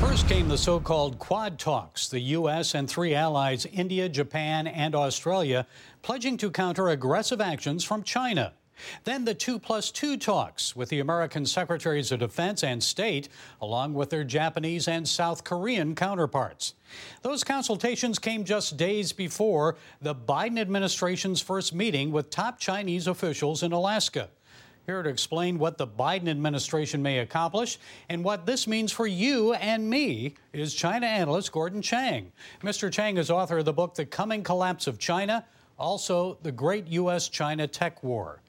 First 0.00 0.28
came 0.28 0.48
the 0.48 0.56
so 0.56 0.78
called 0.78 1.18
Quad 1.18 1.58
talks, 1.58 2.08
the 2.08 2.20
U.S. 2.20 2.74
and 2.74 2.88
three 2.88 3.14
allies, 3.14 3.66
India, 3.66 4.08
Japan, 4.08 4.68
and 4.68 4.94
Australia, 4.94 5.66
pledging 6.02 6.36
to 6.36 6.52
counter 6.52 6.88
aggressive 6.88 7.40
actions 7.40 7.82
from 7.82 8.04
China. 8.04 8.52
Then 9.02 9.24
the 9.24 9.34
2 9.34 9.58
plus 9.58 9.90
2 9.90 10.16
talks 10.16 10.76
with 10.76 10.88
the 10.88 11.00
American 11.00 11.44
Secretaries 11.44 12.12
of 12.12 12.20
Defense 12.20 12.62
and 12.62 12.80
State, 12.80 13.28
along 13.60 13.94
with 13.94 14.10
their 14.10 14.22
Japanese 14.22 14.86
and 14.86 15.06
South 15.06 15.42
Korean 15.42 15.96
counterparts. 15.96 16.74
Those 17.22 17.42
consultations 17.42 18.20
came 18.20 18.44
just 18.44 18.76
days 18.76 19.12
before 19.12 19.76
the 20.00 20.14
Biden 20.14 20.60
administration's 20.60 21.40
first 21.40 21.74
meeting 21.74 22.12
with 22.12 22.30
top 22.30 22.60
Chinese 22.60 23.08
officials 23.08 23.64
in 23.64 23.72
Alaska. 23.72 24.28
Here 24.88 25.02
to 25.02 25.10
explain 25.10 25.58
what 25.58 25.76
the 25.76 25.86
Biden 25.86 26.28
administration 26.28 27.02
may 27.02 27.18
accomplish 27.18 27.78
and 28.08 28.24
what 28.24 28.46
this 28.46 28.66
means 28.66 28.90
for 28.90 29.06
you 29.06 29.52
and 29.52 29.90
me 29.90 30.32
is 30.54 30.72
China 30.72 31.04
analyst 31.04 31.52
Gordon 31.52 31.82
Chang. 31.82 32.32
Mr. 32.62 32.90
Chang 32.90 33.18
is 33.18 33.30
author 33.30 33.58
of 33.58 33.66
the 33.66 33.72
book 33.74 33.94
The 33.94 34.06
Coming 34.06 34.42
Collapse 34.42 34.86
of 34.86 34.98
China, 34.98 35.44
also 35.78 36.38
The 36.42 36.52
Great 36.52 36.86
U.S. 36.86 37.28
China 37.28 37.66
Tech 37.66 38.02
War. 38.02 38.40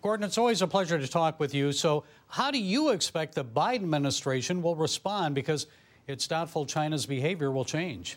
Gordon, 0.00 0.24
it's 0.24 0.38
always 0.38 0.62
a 0.62 0.68
pleasure 0.68 0.96
to 0.96 1.08
talk 1.08 1.40
with 1.40 1.56
you. 1.56 1.72
So, 1.72 2.04
how 2.28 2.52
do 2.52 2.58
you 2.58 2.90
expect 2.90 3.34
the 3.34 3.44
Biden 3.44 3.82
administration 3.82 4.62
will 4.62 4.76
respond? 4.76 5.34
Because 5.34 5.66
it's 6.06 6.28
doubtful 6.28 6.66
China's 6.66 7.04
behavior 7.04 7.50
will 7.50 7.64
change. 7.64 8.16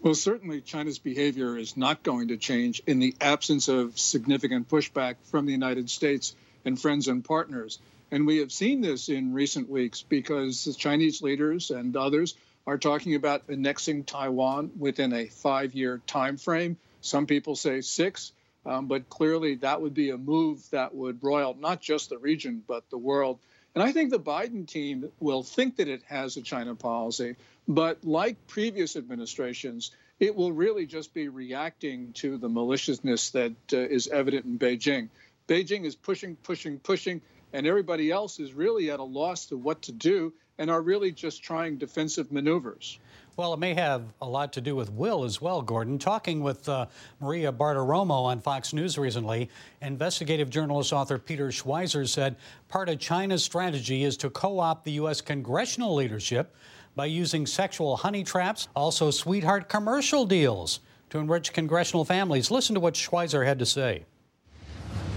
Well, 0.00 0.14
certainly 0.14 0.62
China's 0.62 0.98
behavior 0.98 1.58
is 1.58 1.76
not 1.76 2.02
going 2.02 2.28
to 2.28 2.38
change 2.38 2.82
in 2.86 2.98
the 2.98 3.14
absence 3.20 3.68
of 3.68 3.98
significant 3.98 4.70
pushback 4.70 5.16
from 5.24 5.44
the 5.44 5.52
United 5.52 5.90
States 5.90 6.34
and 6.64 6.80
friends 6.80 7.08
and 7.08 7.24
partners. 7.24 7.78
And 8.10 8.26
we 8.26 8.38
have 8.38 8.52
seen 8.52 8.80
this 8.80 9.08
in 9.08 9.32
recent 9.32 9.70
weeks 9.70 10.02
because 10.02 10.64
the 10.64 10.74
Chinese 10.74 11.22
leaders 11.22 11.70
and 11.70 11.96
others 11.96 12.34
are 12.66 12.78
talking 12.78 13.14
about 13.14 13.48
annexing 13.48 14.04
Taiwan 14.04 14.70
within 14.78 15.12
a 15.12 15.26
five 15.26 15.74
year 15.74 16.00
time 16.06 16.36
frame. 16.36 16.76
Some 17.00 17.26
people 17.26 17.56
say 17.56 17.80
six, 17.80 18.32
um, 18.64 18.86
but 18.86 19.08
clearly 19.08 19.56
that 19.56 19.80
would 19.80 19.94
be 19.94 20.10
a 20.10 20.18
move 20.18 20.68
that 20.70 20.94
would 20.94 21.22
roil 21.22 21.56
not 21.58 21.80
just 21.80 22.10
the 22.10 22.18
region, 22.18 22.62
but 22.66 22.88
the 22.90 22.98
world. 22.98 23.38
And 23.74 23.82
I 23.82 23.92
think 23.92 24.10
the 24.10 24.20
Biden 24.20 24.66
team 24.66 25.10
will 25.18 25.42
think 25.42 25.76
that 25.76 25.88
it 25.88 26.02
has 26.06 26.36
a 26.36 26.42
China 26.42 26.74
policy, 26.74 27.36
but 27.66 28.04
like 28.04 28.46
previous 28.46 28.96
administrations, 28.96 29.90
it 30.20 30.36
will 30.36 30.52
really 30.52 30.86
just 30.86 31.14
be 31.14 31.28
reacting 31.28 32.12
to 32.14 32.36
the 32.36 32.48
maliciousness 32.48 33.30
that 33.30 33.54
uh, 33.72 33.78
is 33.78 34.06
evident 34.08 34.44
in 34.44 34.58
Beijing. 34.58 35.08
Beijing 35.52 35.84
is 35.84 35.94
pushing, 35.94 36.34
pushing, 36.36 36.78
pushing, 36.78 37.20
and 37.52 37.66
everybody 37.66 38.10
else 38.10 38.40
is 38.40 38.54
really 38.54 38.90
at 38.90 39.00
a 39.00 39.04
loss 39.04 39.44
to 39.44 39.58
what 39.58 39.82
to 39.82 39.92
do 39.92 40.32
and 40.56 40.70
are 40.70 40.80
really 40.80 41.12
just 41.12 41.42
trying 41.42 41.76
defensive 41.76 42.32
maneuvers. 42.32 42.98
Well, 43.36 43.52
it 43.52 43.58
may 43.58 43.74
have 43.74 44.14
a 44.22 44.26
lot 44.26 44.54
to 44.54 44.62
do 44.62 44.74
with 44.74 44.90
will 44.90 45.24
as 45.24 45.42
well, 45.42 45.60
Gordon. 45.60 45.98
Talking 45.98 46.40
with 46.40 46.66
uh, 46.70 46.86
Maria 47.20 47.52
Bartiromo 47.52 48.22
on 48.22 48.40
Fox 48.40 48.72
News 48.72 48.96
recently, 48.96 49.50
investigative 49.82 50.48
journalist 50.48 50.90
author 50.90 51.18
Peter 51.18 51.48
Schweizer 51.48 52.08
said 52.08 52.36
part 52.68 52.88
of 52.88 52.98
China's 52.98 53.44
strategy 53.44 54.04
is 54.04 54.16
to 54.16 54.30
co 54.30 54.58
opt 54.58 54.86
the 54.86 54.92
U.S. 54.92 55.20
congressional 55.20 55.94
leadership 55.94 56.56
by 56.96 57.04
using 57.04 57.44
sexual 57.44 57.98
honey 57.98 58.24
traps, 58.24 58.68
also 58.74 59.10
sweetheart 59.10 59.68
commercial 59.68 60.24
deals 60.24 60.80
to 61.10 61.18
enrich 61.18 61.52
congressional 61.52 62.06
families. 62.06 62.50
Listen 62.50 62.72
to 62.72 62.80
what 62.80 62.94
Schweizer 62.94 63.44
had 63.44 63.58
to 63.58 63.66
say. 63.66 64.06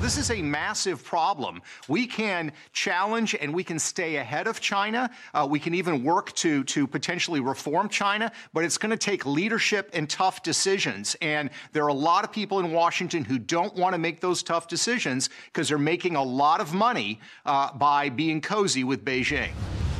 This 0.05 0.19
is 0.19 0.29
a 0.29 0.39
massive 0.39 1.03
problem. 1.03 1.63
We 1.87 2.05
can 2.05 2.51
challenge 2.73 3.33
and 3.33 3.51
we 3.51 3.63
can 3.63 3.79
stay 3.79 4.17
ahead 4.17 4.45
of 4.45 4.59
China. 4.59 5.09
Uh, 5.33 5.47
we 5.49 5.59
can 5.59 5.73
even 5.73 6.03
work 6.03 6.31
to, 6.33 6.63
to 6.65 6.85
potentially 6.85 7.39
reform 7.39 7.89
China, 7.89 8.31
but 8.53 8.63
it's 8.63 8.77
going 8.77 8.91
to 8.91 8.97
take 8.97 9.25
leadership 9.25 9.89
and 9.93 10.07
tough 10.07 10.43
decisions. 10.43 11.15
And 11.23 11.49
there 11.71 11.83
are 11.85 11.87
a 11.87 11.93
lot 11.93 12.23
of 12.23 12.31
people 12.31 12.59
in 12.59 12.71
Washington 12.71 13.25
who 13.25 13.39
don't 13.39 13.75
want 13.75 13.95
to 13.95 13.97
make 13.97 14.21
those 14.21 14.43
tough 14.43 14.67
decisions 14.67 15.31
because 15.45 15.69
they're 15.69 15.79
making 15.79 16.15
a 16.15 16.23
lot 16.23 16.61
of 16.61 16.71
money 16.71 17.19
uh, 17.43 17.73
by 17.73 18.09
being 18.09 18.41
cozy 18.41 18.83
with 18.83 19.03
Beijing. 19.03 19.53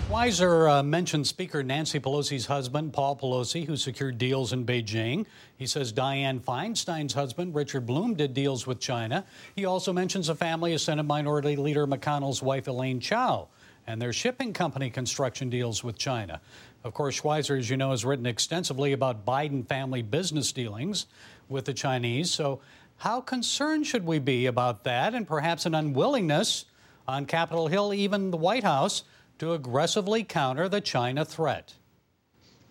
Schweizer 0.07 0.69
uh, 0.69 0.83
mentioned 0.83 1.25
Speaker 1.25 1.63
Nancy 1.63 1.99
Pelosi's 1.99 2.45
husband, 2.45 2.93
Paul 2.93 3.16
Pelosi, 3.16 3.66
who 3.66 3.75
secured 3.75 4.19
deals 4.19 4.53
in 4.53 4.63
Beijing. 4.63 5.25
He 5.57 5.66
says 5.66 5.91
Dianne 5.91 6.41
Feinstein's 6.41 7.13
husband, 7.13 7.55
Richard 7.55 7.88
Blum, 7.88 8.13
did 8.13 8.35
deals 8.35 8.67
with 8.67 8.79
China. 8.79 9.25
He 9.55 9.66
also 9.66 9.91
mentions 9.91 10.29
a 10.29 10.35
family 10.35 10.75
of 10.75 10.81
Senate 10.81 11.07
Minority 11.07 11.55
Leader 11.55 11.88
McConnell's 11.88 12.43
wife, 12.43 12.67
Elaine 12.67 12.99
Chao, 12.99 13.47
and 13.88 13.99
their 13.99 14.13
shipping 14.13 14.53
company 14.53 14.91
construction 14.91 15.49
deals 15.49 15.83
with 15.83 15.97
China. 15.97 16.39
Of 16.83 16.93
course, 16.93 17.19
Schweizer, 17.19 17.57
as 17.57 17.67
you 17.72 17.75
know, 17.75 17.89
has 17.89 18.05
written 18.05 18.27
extensively 18.27 18.93
about 18.93 19.25
Biden 19.25 19.67
family 19.67 20.03
business 20.03 20.51
dealings 20.51 21.07
with 21.49 21.66
the 21.66 21.73
Chinese. 21.73 22.29
So, 22.29 22.61
how 22.97 23.22
concerned 23.22 23.87
should 23.87 24.05
we 24.05 24.19
be 24.19 24.45
about 24.45 24.83
that 24.83 25.16
and 25.16 25.27
perhaps 25.27 25.66
an 25.66 25.73
unwillingness 25.73 26.66
on 27.07 27.25
Capitol 27.25 27.67
Hill, 27.67 27.91
even 27.91 28.29
the 28.29 28.37
White 28.37 28.63
House? 28.63 29.03
To 29.40 29.53
aggressively 29.53 30.23
counter 30.23 30.69
the 30.69 30.81
China 30.81 31.25
threat? 31.25 31.73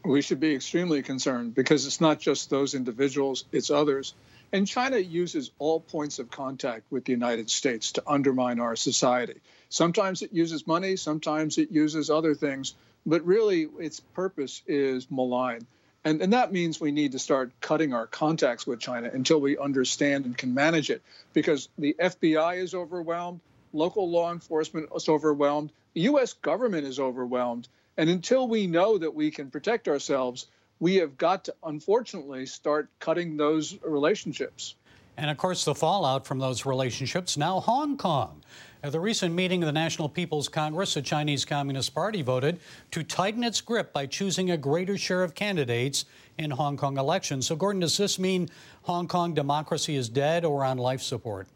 We 0.05 0.23
should 0.23 0.41
be 0.41 0.55
extremely 0.55 1.03
concerned 1.03 1.55
because 1.55 1.87
it's 1.87 2.01
not 2.01 2.21
just 2.21 2.51
those 2.51 2.75
individuals, 2.75 3.45
it's 3.53 3.71
others. 3.71 4.15
And 4.53 4.67
China 4.67 4.99
uses 4.99 5.51
all 5.59 5.81
points 5.81 6.19
of 6.19 6.31
contact 6.31 6.85
with 6.91 7.05
the 7.07 7.13
United 7.13 7.51
States 7.51 7.93
to 7.93 8.03
undermine 8.07 8.61
our 8.61 8.77
society. 8.77 9.41
Sometimes 9.69 10.23
it 10.23 10.33
uses 10.33 10.67
money, 10.67 10.97
sometimes 10.97 11.59
it 11.59 11.71
uses 11.71 12.11
other 12.11 12.35
things, 12.35 12.75
but 13.07 13.27
really 13.27 13.69
its 13.81 14.01
purpose 14.01 14.63
is 14.67 15.11
malign. 15.11 15.67
And, 16.05 16.21
and 16.21 16.35
that 16.35 16.53
means 16.53 16.81
we 16.81 16.93
need 16.93 17.13
to 17.13 17.19
start 17.19 17.51
cutting 17.61 17.95
our 17.95 18.07
contacts 18.07 18.67
with 18.67 18.79
China 18.79 19.11
until 19.13 19.41
we 19.41 19.57
understand 19.57 20.27
and 20.27 20.37
can 20.37 20.53
manage 20.53 20.91
it 20.91 21.03
because 21.33 21.69
the 21.79 21.97
FBI 21.99 22.59
is 22.59 22.75
overwhelmed, 22.75 23.41
local 23.75 24.09
law 24.09 24.33
enforcement 24.33 24.89
is 24.95 25.09
overwhelmed, 25.09 25.73
the 25.95 26.03
U.S. 26.03 26.33
government 26.33 26.87
is 26.87 26.99
overwhelmed. 26.99 27.69
And 27.97 28.09
until 28.09 28.49
we 28.49 28.67
know 28.67 28.99
that 28.99 29.15
we 29.15 29.31
can 29.31 29.51
protect 29.51 29.89
ourselves, 29.89 30.47
we 30.81 30.97
have 30.97 31.17
got 31.17 31.45
to, 31.45 31.55
unfortunately, 31.65 32.47
start 32.47 32.89
cutting 32.99 33.37
those 33.37 33.79
relationships. 33.85 34.75
And 35.17 35.31
of 35.31 35.37
course, 35.37 35.65
the 35.65 35.75
fallout 35.75 36.27
from 36.27 36.41
those 36.41 36.67
relationships 36.67 37.37
now 37.37 37.61
Hong 37.61 37.97
Kong. 37.97 38.43
At 38.83 38.93
the 38.93 39.01
recent 39.01 39.35
meeting 39.35 39.63
of 39.63 39.67
the 39.67 39.73
National 39.73 40.09
People's 40.09 40.49
Congress, 40.49 40.95
the 40.95 41.03
Chinese 41.03 41.45
Communist 41.45 41.95
Party 41.95 42.21
voted 42.21 42.59
to 42.91 43.03
tighten 43.03 43.45
its 43.45 43.61
grip 43.61 43.93
by 43.93 44.07
choosing 44.07 44.51
a 44.51 44.59
greater 44.59 44.99
share 44.99 45.23
of 45.23 45.35
candidates 45.35 46.05
in 46.37 46.51
Hong 46.51 46.77
Kong 46.77 46.99
elections. 46.99 47.47
So, 47.47 47.57
Gordon, 47.57 47.81
does 47.81 47.97
this 47.97 48.19
mean 48.19 48.51
Hong 48.83 49.09
Kong 49.09 49.33
democracy 49.33 49.97
is 49.97 50.09
dead 50.09 50.45
or 50.45 50.65
on 50.65 50.79
life 50.79 51.01
support? 51.01 51.47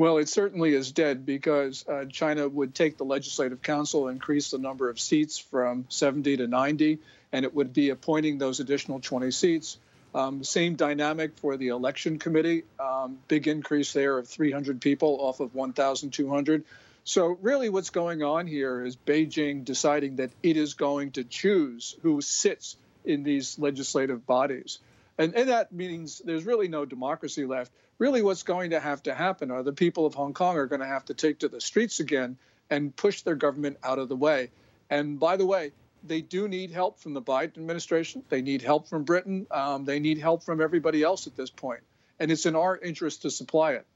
Well, 0.00 0.16
it 0.16 0.30
certainly 0.30 0.72
is 0.72 0.92
dead 0.92 1.26
because 1.26 1.84
uh, 1.86 2.06
China 2.06 2.48
would 2.48 2.74
take 2.74 2.96
the 2.96 3.04
Legislative 3.04 3.60
Council, 3.60 4.08
increase 4.08 4.50
the 4.50 4.56
number 4.56 4.88
of 4.88 4.98
seats 4.98 5.36
from 5.36 5.84
70 5.90 6.38
to 6.38 6.46
90, 6.46 7.00
and 7.32 7.44
it 7.44 7.54
would 7.54 7.74
be 7.74 7.90
appointing 7.90 8.38
those 8.38 8.60
additional 8.60 9.00
20 9.00 9.30
seats. 9.30 9.76
Um, 10.14 10.42
same 10.42 10.76
dynamic 10.76 11.36
for 11.36 11.58
the 11.58 11.68
election 11.68 12.18
committee, 12.18 12.62
um, 12.80 13.18
big 13.28 13.46
increase 13.46 13.92
there 13.92 14.16
of 14.16 14.26
300 14.26 14.80
people 14.80 15.18
off 15.20 15.40
of 15.40 15.54
1,200. 15.54 16.64
So, 17.04 17.36
really, 17.42 17.68
what's 17.68 17.90
going 17.90 18.22
on 18.22 18.46
here 18.46 18.82
is 18.82 18.96
Beijing 18.96 19.66
deciding 19.66 20.16
that 20.16 20.30
it 20.42 20.56
is 20.56 20.72
going 20.72 21.10
to 21.10 21.24
choose 21.24 21.94
who 22.00 22.22
sits 22.22 22.78
in 23.04 23.22
these 23.22 23.58
legislative 23.58 24.26
bodies. 24.26 24.78
And, 25.18 25.34
and 25.34 25.50
that 25.50 25.72
means 25.72 26.22
there's 26.24 26.46
really 26.46 26.68
no 26.68 26.86
democracy 26.86 27.44
left. 27.44 27.70
Really, 28.00 28.22
what's 28.22 28.44
going 28.44 28.70
to 28.70 28.80
have 28.80 29.02
to 29.02 29.14
happen 29.14 29.50
are 29.50 29.62
the 29.62 29.74
people 29.74 30.06
of 30.06 30.14
Hong 30.14 30.32
Kong 30.32 30.56
are 30.56 30.64
going 30.64 30.80
to 30.80 30.86
have 30.86 31.04
to 31.04 31.14
take 31.14 31.40
to 31.40 31.48
the 31.48 31.60
streets 31.60 32.00
again 32.00 32.38
and 32.70 32.96
push 32.96 33.20
their 33.20 33.34
government 33.34 33.76
out 33.84 33.98
of 33.98 34.08
the 34.08 34.16
way. 34.16 34.50
And 34.88 35.20
by 35.20 35.36
the 35.36 35.44
way, 35.44 35.72
they 36.02 36.22
do 36.22 36.48
need 36.48 36.70
help 36.70 36.98
from 36.98 37.12
the 37.12 37.20
Biden 37.20 37.58
administration. 37.58 38.24
They 38.30 38.40
need 38.40 38.62
help 38.62 38.88
from 38.88 39.04
Britain. 39.04 39.46
Um, 39.50 39.84
they 39.84 40.00
need 40.00 40.16
help 40.16 40.44
from 40.44 40.62
everybody 40.62 41.02
else 41.02 41.26
at 41.26 41.36
this 41.36 41.50
point. 41.50 41.82
And 42.18 42.32
it's 42.32 42.46
in 42.46 42.56
our 42.56 42.78
interest 42.78 43.20
to 43.22 43.30
supply 43.30 43.72
it. 43.72 43.86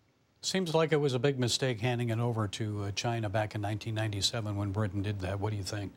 Seems 0.43 0.75
like 0.75 0.93
it 0.93 1.01
was 1.01 1.15
a 1.15 1.19
big 1.19 1.39
mistake 1.39 1.81
handing 1.81 2.11
it 2.11 2.19
over 2.19 2.47
to 2.47 2.83
uh, 2.83 2.91
China 2.91 3.31
back 3.31 3.55
in 3.55 3.63
1997 3.63 4.55
when 4.55 4.71
Britain 4.71 5.01
did 5.01 5.21
that. 5.21 5.41
What 5.41 5.53
do 5.53 5.57
you 5.57 5.63
think? 5.63 5.93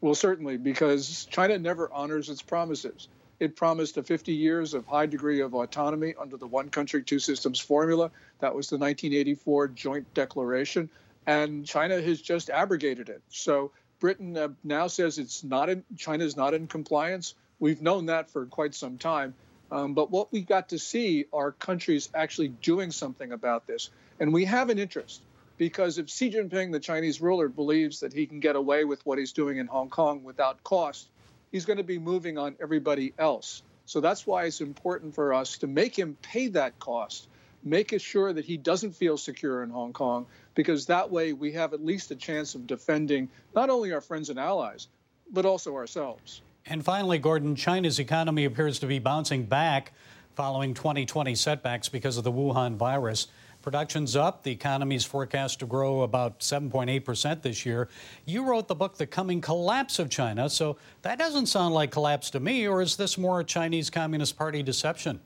Well, 0.00 0.14
certainly, 0.14 0.56
because 0.56 1.26
China 1.28 1.58
never 1.58 1.92
honors 1.92 2.28
its 2.28 2.42
promises. 2.42 3.08
It 3.42 3.56
promised 3.56 3.96
a 3.96 4.04
50 4.04 4.32
years 4.32 4.72
of 4.72 4.86
high 4.86 5.06
degree 5.06 5.40
of 5.40 5.52
autonomy 5.52 6.14
under 6.16 6.36
the 6.36 6.46
one 6.46 6.70
country, 6.70 7.02
two 7.02 7.18
systems 7.18 7.58
formula. 7.58 8.12
That 8.38 8.54
was 8.54 8.68
the 8.68 8.78
1984 8.78 9.66
joint 9.66 10.14
declaration. 10.14 10.88
And 11.26 11.66
China 11.66 12.00
has 12.00 12.22
just 12.22 12.50
abrogated 12.50 13.08
it. 13.08 13.20
So 13.30 13.72
Britain 13.98 14.36
uh, 14.36 14.50
now 14.62 14.86
says 14.86 15.18
it's 15.18 15.42
not 15.42 15.68
in, 15.70 15.82
China 15.96 16.22
is 16.22 16.36
not 16.36 16.54
in 16.54 16.68
compliance. 16.68 17.34
We've 17.58 17.82
known 17.82 18.06
that 18.06 18.30
for 18.30 18.46
quite 18.46 18.76
some 18.76 18.96
time. 18.96 19.34
Um, 19.72 19.94
but 19.94 20.12
what 20.12 20.30
we 20.30 20.42
got 20.42 20.68
to 20.68 20.78
see 20.78 21.24
are 21.32 21.50
countries 21.50 22.10
actually 22.14 22.48
doing 22.62 22.92
something 22.92 23.32
about 23.32 23.66
this. 23.66 23.90
And 24.20 24.32
we 24.32 24.44
have 24.44 24.70
an 24.70 24.78
interest 24.78 25.20
because 25.58 25.98
if 25.98 26.08
Xi 26.08 26.30
Jinping, 26.30 26.70
the 26.70 26.78
Chinese 26.78 27.20
ruler, 27.20 27.48
believes 27.48 27.98
that 28.00 28.12
he 28.12 28.24
can 28.24 28.38
get 28.38 28.54
away 28.54 28.84
with 28.84 29.04
what 29.04 29.18
he's 29.18 29.32
doing 29.32 29.58
in 29.58 29.66
Hong 29.66 29.90
Kong 29.90 30.22
without 30.22 30.62
cost, 30.62 31.08
he's 31.52 31.66
going 31.66 31.76
to 31.76 31.84
be 31.84 31.98
moving 31.98 32.38
on 32.38 32.56
everybody 32.60 33.12
else. 33.18 33.62
So 33.84 34.00
that's 34.00 34.26
why 34.26 34.44
it's 34.44 34.60
important 34.60 35.14
for 35.14 35.34
us 35.34 35.58
to 35.58 35.66
make 35.66 35.96
him 35.96 36.16
pay 36.22 36.48
that 36.48 36.78
cost, 36.78 37.28
make 37.62 37.94
sure 38.00 38.32
that 38.32 38.44
he 38.44 38.56
doesn't 38.56 38.92
feel 38.92 39.16
secure 39.16 39.62
in 39.62 39.70
Hong 39.70 39.92
Kong, 39.92 40.26
because 40.54 40.86
that 40.86 41.10
way 41.10 41.32
we 41.32 41.52
have 41.52 41.74
at 41.74 41.84
least 41.84 42.10
a 42.10 42.16
chance 42.16 42.54
of 42.54 42.66
defending 42.66 43.28
not 43.54 43.70
only 43.70 43.92
our 43.92 44.00
friends 44.00 44.30
and 44.30 44.38
allies, 44.38 44.88
but 45.30 45.44
also 45.44 45.74
ourselves. 45.76 46.40
And 46.64 46.84
finally, 46.84 47.18
Gordon, 47.18 47.56
China's 47.56 47.98
economy 47.98 48.44
appears 48.44 48.78
to 48.80 48.86
be 48.86 48.98
bouncing 48.98 49.44
back 49.44 49.92
following 50.34 50.74
2020 50.74 51.34
setbacks 51.34 51.88
because 51.88 52.16
of 52.16 52.24
the 52.24 52.32
Wuhan 52.32 52.76
virus. 52.76 53.26
Production's 53.62 54.16
up. 54.16 54.42
The 54.42 54.50
economy 54.50 54.96
is 54.96 55.04
forecast 55.04 55.60
to 55.60 55.66
grow 55.66 56.02
about 56.02 56.40
7.8% 56.40 57.42
this 57.42 57.64
year. 57.64 57.88
You 58.24 58.44
wrote 58.44 58.66
the 58.66 58.74
book, 58.74 58.96
The 58.96 59.06
Coming 59.06 59.40
Collapse 59.40 60.00
of 60.00 60.10
China, 60.10 60.50
so 60.50 60.76
that 61.02 61.18
doesn't 61.18 61.46
sound 61.46 61.72
like 61.72 61.92
collapse 61.92 62.30
to 62.30 62.40
me, 62.40 62.66
or 62.66 62.82
is 62.82 62.96
this 62.96 63.16
more 63.16 63.40
a 63.40 63.44
Chinese 63.44 63.88
Communist 63.88 64.36
Party 64.36 64.62
deception? 64.62 65.20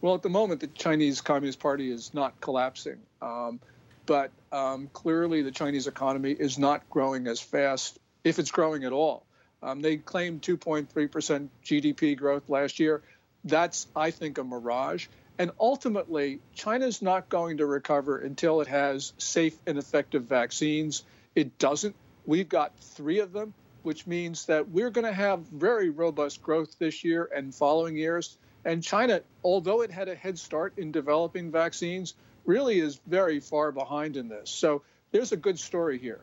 Well, 0.00 0.14
at 0.14 0.22
the 0.22 0.30
moment, 0.30 0.60
the 0.60 0.68
Chinese 0.68 1.20
Communist 1.20 1.60
Party 1.60 1.90
is 1.90 2.14
not 2.14 2.40
collapsing. 2.40 2.96
Um, 3.20 3.60
but 4.06 4.30
um, 4.50 4.88
clearly, 4.94 5.42
the 5.42 5.50
Chinese 5.50 5.86
economy 5.86 6.32
is 6.32 6.58
not 6.58 6.88
growing 6.88 7.26
as 7.26 7.38
fast, 7.38 7.98
if 8.24 8.38
it's 8.38 8.50
growing 8.50 8.84
at 8.84 8.92
all. 8.92 9.24
Um, 9.62 9.82
they 9.82 9.98
claimed 9.98 10.40
2.3% 10.40 11.48
GDP 11.64 12.16
growth 12.16 12.48
last 12.48 12.80
year. 12.80 13.02
That's, 13.44 13.86
I 13.94 14.10
think, 14.10 14.38
a 14.38 14.44
mirage. 14.44 15.06
And 15.38 15.50
ultimately, 15.58 16.40
China's 16.54 17.00
not 17.00 17.28
going 17.28 17.56
to 17.58 17.66
recover 17.66 18.18
until 18.18 18.60
it 18.60 18.68
has 18.68 19.14
safe 19.18 19.56
and 19.66 19.78
effective 19.78 20.24
vaccines. 20.24 21.04
It 21.34 21.58
doesn't. 21.58 21.96
We've 22.26 22.48
got 22.48 22.76
three 22.78 23.20
of 23.20 23.32
them, 23.32 23.54
which 23.82 24.06
means 24.06 24.46
that 24.46 24.68
we're 24.68 24.90
going 24.90 25.06
to 25.06 25.12
have 25.12 25.40
very 25.46 25.88
robust 25.88 26.42
growth 26.42 26.78
this 26.78 27.02
year 27.04 27.30
and 27.34 27.54
following 27.54 27.96
years. 27.96 28.36
And 28.64 28.82
China, 28.82 29.22
although 29.42 29.80
it 29.80 29.90
had 29.90 30.08
a 30.08 30.14
head 30.14 30.38
start 30.38 30.74
in 30.76 30.92
developing 30.92 31.50
vaccines, 31.50 32.14
really 32.44 32.80
is 32.80 33.00
very 33.06 33.40
far 33.40 33.72
behind 33.72 34.16
in 34.16 34.28
this. 34.28 34.50
So 34.50 34.82
there's 35.12 35.32
a 35.32 35.36
good 35.36 35.58
story 35.58 35.98
here. 35.98 36.20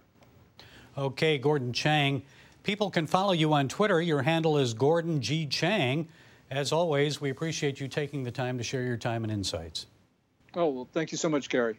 Okay, 0.97 1.37
Gordon 1.37 1.73
Chang. 1.73 2.23
People 2.63 2.89
can 2.89 3.07
follow 3.07 3.31
you 3.31 3.53
on 3.53 3.67
Twitter. 3.67 4.01
Your 4.01 4.21
handle 4.21 4.57
is 4.57 4.73
Gordon 4.73 5.21
G. 5.21 5.45
Chang. 5.45 6.07
As 6.49 6.71
always, 6.71 7.19
we 7.19 7.29
appreciate 7.29 7.79
you 7.79 7.87
taking 7.87 8.23
the 8.23 8.31
time 8.31 8.57
to 8.57 8.63
share 8.63 8.83
your 8.83 8.97
time 8.97 9.23
and 9.23 9.31
insights. 9.31 9.87
Oh, 10.55 10.69
well, 10.69 10.87
thank 10.93 11.11
you 11.11 11.17
so 11.17 11.29
much, 11.29 11.49
Gary. 11.49 11.77